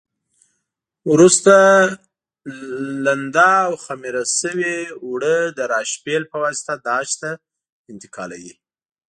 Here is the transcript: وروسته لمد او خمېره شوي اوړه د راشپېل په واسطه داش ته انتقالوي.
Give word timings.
وروسته 1.11 1.55
لمد 3.05 3.37
او 3.65 3.71
خمېره 3.83 4.23
شوي 4.39 4.77
اوړه 5.05 5.37
د 5.57 5.59
راشپېل 5.73 6.23
په 6.31 6.37
واسطه 6.43 6.73
داش 6.87 7.09
ته 7.21 7.29
انتقالوي. 7.91 8.53